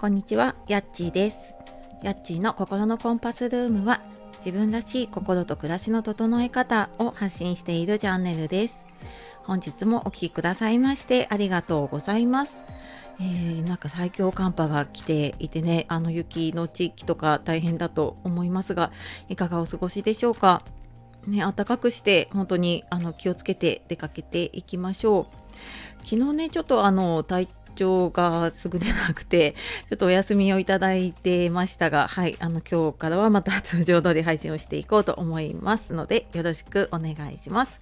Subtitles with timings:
[0.00, 1.56] こんにちは、やっちーです。
[2.04, 4.00] やっちーの心のコンパスルームは
[4.38, 8.86] 自分らしい心と暮らしの整え方を発信しているチャンネルです。
[9.42, 12.62] 本日もお聴きくださいましてありがとうございます。
[13.18, 18.92] えー、なんか最強寒波が来ていてね、あの雪の地域とか大変だと思いますが、
[19.28, 20.62] いかがお過ごしでしょうか？
[21.26, 26.04] ね、暖かくして本当にあの気をつけて出かけていきましょう。
[26.04, 29.52] 昨日ね、ちょっとあの体調が優れなくて、
[29.88, 37.80] ちょっとお休みをいただいてましたが、はい、あの今日からはまた通常通り配信をしていこうと思いますので、よろしくお願いします。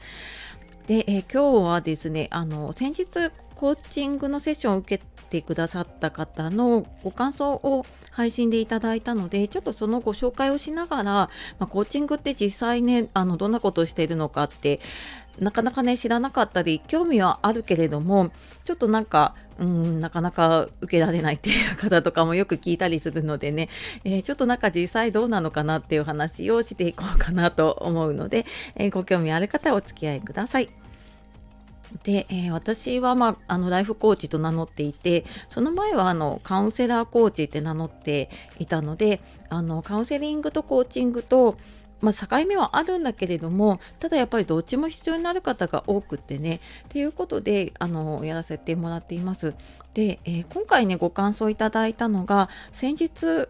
[0.87, 11.31] で、え今日はですね、あの先日コーチングのセッションを受けてくださった方のご感想を配信でいただいたので、ちょっとそのご紹介をしながら、ま
[11.61, 14.81] あ、コーチングって実際ね、あのどんなことをしているのかって、
[15.39, 18.31] なかなかね知らなかったり興味はあるけれども
[18.65, 23.69] ちょっとなんかうんなかなか受けられないっていう方とかもよく聞いたりするのでね、
[24.05, 30.86] えーちょっとなんか実際どうなのかなっていう話をしていこうかなと思うので、えーご興味ある方はお付き合いください。
[32.05, 41.57] で、えー私は、まあ、あのライフコーチと名乗っていてその前はあのカウンセラーコーチって名乗っていたのであのカウンセリングとコーチングと
[42.01, 49.55] まあ、境目はあるんだけれどもただやっぱりどっちも必要になる方が多くてねということであのやらせてもらっています。
[49.95, 53.49] で、えー今回ねご感想いただいたのが先日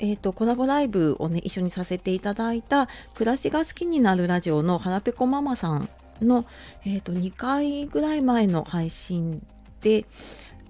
[0.00, 5.88] えー、とコラボライブをね一緒にさせていただいた「暮らしが好きになるラジオ」のはらぺこママさん
[6.20, 6.44] の、
[6.84, 9.46] えー、と2回ぐらい前の配信
[9.80, 10.04] で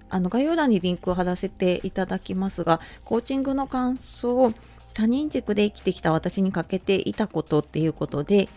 [0.09, 4.53] あの概要欄にリンクを貼らせていただきますがコーチングの感想を
[4.93, 8.47] 他人軸で生きてきた私に欠けていたことっていうことで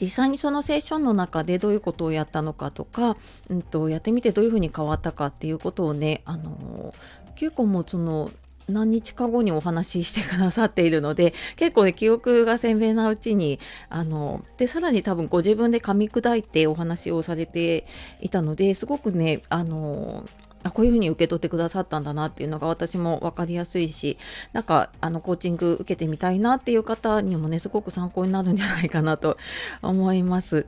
[0.00, 3.16] 実際にそのセッションの中でどういうことをやったのかとか、
[3.48, 6.94] うん、とやってみてどういうふうに変わったかっていうことをね、あの
[7.36, 8.30] 結構もうその
[8.68, 17.86] 何日か後にお話ししてくださっているので 結構ね記憶が鮮明なうちにあのでさらに多分ご自分で噛み砕いてお話をされて
[18.20, 20.24] いたのですごくねあの
[20.64, 24.16] あこういうふうに受け取ってくださったんだなっていうのが私も分かりやすいし
[24.52, 29.36] なんかあのコーチング受けてみたいなっていう方にもねすごく参考になるんじゃないかなと
[29.82, 30.66] 思います。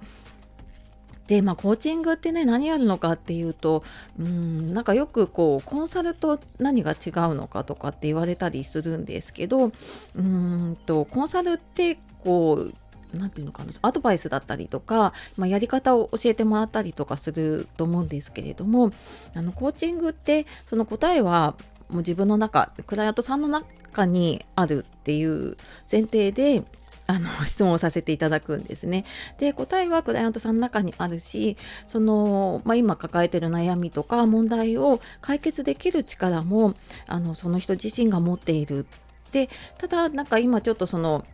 [1.27, 3.83] でまあ、コーチングってね何やるのかっていうと
[4.19, 9.73] うんなんかよくこうコンサルと何が違うのかとかって言われたりするんですけど
[10.15, 12.69] うんとコンサルってこ
[13.13, 18.91] うなんていうのかなアドバイスだったりとか、まあ、やり方を教えてもらったりとかすると思うんですけれども
[19.35, 21.55] あのコーチングってその答えは
[21.89, 25.57] もう自分の中クライアントさんの中にあるっていう
[25.91, 26.65] 前提で
[27.07, 29.05] あの質問をさせていただくんですね。
[29.39, 31.57] で答えはクライアントさんの中にあるし
[31.87, 36.75] その、まあ、今抱えてる悩みとか問題を解決できる力も
[37.07, 38.87] あのその人自身が持っている。
[39.33, 41.25] でただなんか今ちょっとその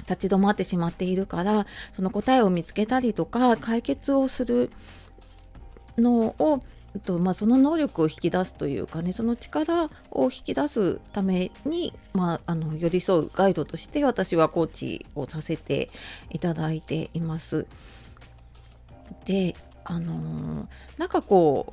[0.00, 4.70] 立ち止まってしまっているからその答えを見つけたりとか解決をする
[5.96, 6.62] のを
[6.98, 15.88] とまあ、その能力を引き出すというかねその力を引き出すために、まあ、あの寄り添うガイドとして私はコーチをさせて
[16.30, 17.66] いただいています。
[19.24, 20.66] であのー
[20.98, 21.72] なんかこ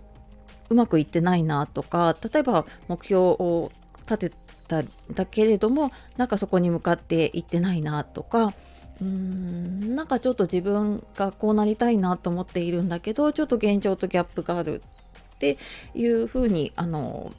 [0.69, 3.71] ううまくいってないなとか例えば目標を
[4.09, 4.35] 立て
[4.67, 8.53] ただけれどもなんかそこに向かっていってないなとか
[9.01, 14.81] うーんなんかちょっと自分がこうなりたいなと思っているんだけどちょっと現状とギャップがある
[15.37, 15.57] って
[15.93, 17.31] いうふうにあの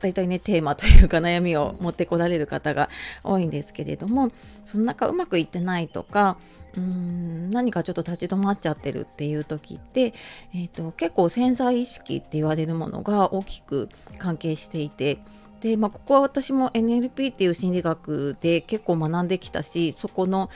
[0.00, 2.90] 大体ねテーマというか悩みを持ってこられる方が
[3.24, 4.30] 多いんですけれども
[4.66, 6.36] その中うまくいってないとか
[6.74, 10.12] うーん何かちょっと立ち止まっちゃってるっていう時って、
[10.54, 15.18] えー、と結構潜在意識って言われるものが大きく関係していて
[15.60, 20.50] で、まあ、ここは私も NLP っていう心理学で結構学んできたしそこの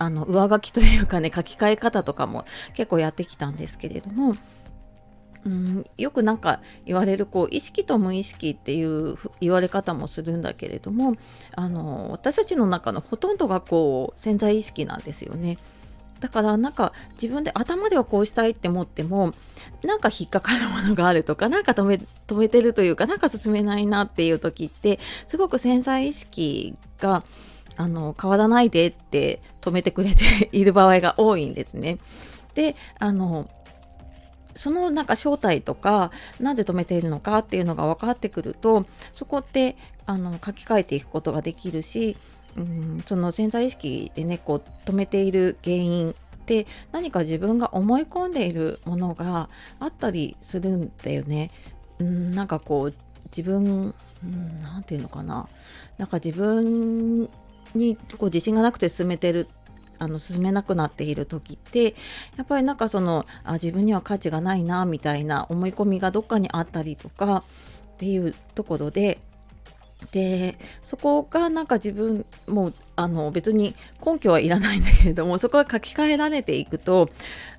[0.00, 2.44] あの上書きというかね書き換え方とかも
[2.74, 4.36] 結構やってきたんですけれども
[5.48, 11.16] うんよくなんか言われるこう意識と無意識っていう言われ方もするんだけれども
[11.54, 15.58] あの私たちの中のほとんどがこう潜在意識なんですよね。
[16.20, 19.34] だからなんか自分で頭ではこうしたいって思っても
[19.84, 24.98] なんか引っかかるものがあるとかなんか止め止めてるというかなんか進めないなっていう時って
[25.28, 27.22] すごく潜在意識が
[27.76, 31.98] あの変わらないでって止めてくれている場合が多いんですね。
[32.54, 33.48] であの
[34.58, 36.10] そのなんか正体とか
[36.40, 42.16] なぜ止めているのかっていうのが分かってくるとそこってあの書き換えていくことができるし、
[42.56, 46.14] うん、その潜在意識でねこう止めている原因っ
[46.44, 51.52] て何か自分が思い込んでいるものがあったりするんだよね。
[52.00, 52.94] うん、なんかこう
[53.26, 53.94] 自分
[54.24, 55.48] 何、ん、て言うのかな
[55.98, 57.28] なんか自分
[57.74, 59.46] にこう自信がなくて進めてる
[59.98, 61.94] あの進めなくなっている時って
[62.36, 67.44] やっぱりなんかそのあ自分には価値がないなみたいな思い込みがどっかにあったりとか
[67.94, 69.18] っていうところで
[70.12, 73.74] でそこがなんか自分もあの別に
[74.04, 77.10] 根拠はいらないんだけれども そこが書き換えられていくと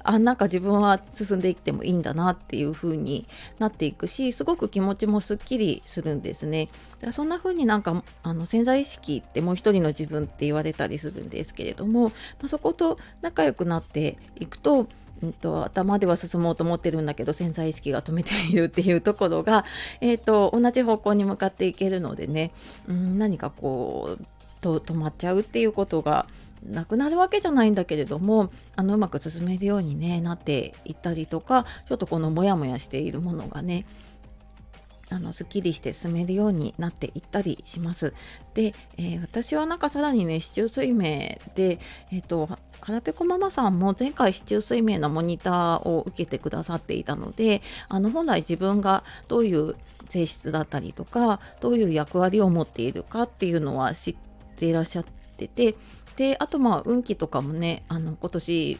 [0.03, 3.27] あなんか自分は進んでいってもいいんだなっていう風に
[3.59, 6.69] なっていくしすごく気持ちもすっきりするんですね。
[6.95, 12.11] だからそんな風になんかあの潜在意識ってもう一人の自分って言われたりするんですけれども、ま
[12.45, 14.87] あ、そこと仲良くなっていくと
[15.21, 19.65] うんと、頭では進もうと思ってるんだけど潜在意識が止めているっていうところが、
[20.01, 22.51] えーと、同じ方向に向かっていけるのでね、
[22.87, 24.25] うん、何かこう
[24.61, 26.25] と止まっちゃうっていうことが
[26.67, 33.85] なくなるわけじゃないんだけれどもあのうまく進めるように、ね、なっていったりとかちょっとこのモヤモヤしているものがね
[35.09, 38.13] あのすっきりして進めるようになっていったりします。
[38.53, 41.79] で、えー、私はなんかさらにね、市中水明で、
[42.11, 42.49] えっ、ー、と、
[42.81, 49.75] 腹ペコママさんも前回市中水明のモニターを受けてくださっていたので、あの本来自分がどういう
[50.09, 54.15] 性質だったりとか、どういう役割を持っているかっていうのは知っ
[54.57, 55.05] ていらっしゃっ
[55.37, 55.75] てて、
[56.15, 58.79] で、あとまあ運気とかもね、あの今年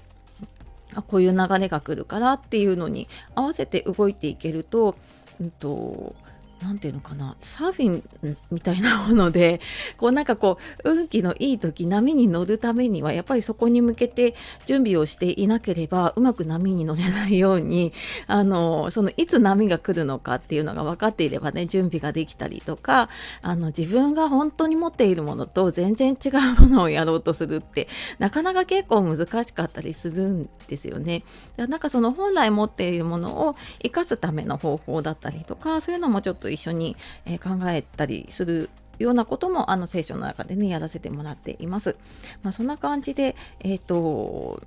[1.08, 4.96] こういう流れが来るからっていうのに合わせて動いていけると
[5.40, 6.16] うんと
[6.62, 9.62] 何て言うのかなサーフィンみたいなもので
[9.98, 14.36] こうなんかこう運気のいい時波に乗るためにはやっぱりそこに向けて
[14.66, 17.94] 準備をしていなければうまく波に乗れないように
[18.28, 23.10] あのそのいつ波が来るのかっていうのが分かっていればね準備ができたりとか
[23.42, 27.88] あの自分が本当に持っているものと全然違うものをやろうとするって
[28.20, 31.24] なかなか結構難しかったりするんですよね。
[31.58, 41.96] なんかその本来持っているものを生かすための方法だったりとかそういうのもちょっとと一緒に、え考えたりするようなこともあの聖書の中でねやらせてもらっています。
[42.42, 44.62] まあ、そんな感じで、えーと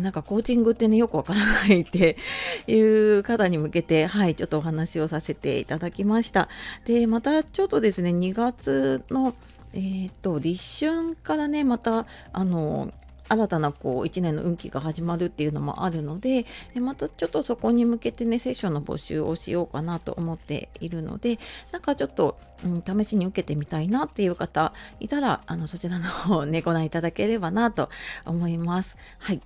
[0.00, 2.16] なんかコーチングってねよくわからないって
[2.68, 6.48] いう方に向けてはいちょっとお話をさせていただきました
[6.84, 9.34] でまたちょっとですね2月の
[9.72, 12.92] えーと立春からねまたあの
[13.28, 21.38] 新たなこう1年の運気が始まるっていうのもあるのでまたちょっとそこに向けてねセッションの募集をしようかなと思っているので
[21.72, 27.88] なんかちょっと、うん、試しに受けてみたいなっていう方いたらあのそちらの方をねご覧いただければなと
[28.26, 28.96] 思います。
[29.18, 29.40] はい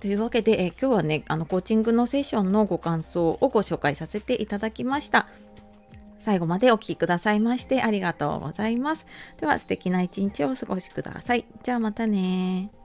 [0.00, 5.28] というわけで、え今日はね、あのコーチングのセッションのご感想をご紹介させていただきました。
[6.22, 9.06] 最後までお聴きくださいましてありがとうございます。
[9.40, 11.44] では素敵な一日をお過ごしください。
[11.62, 12.81] じゃあまたね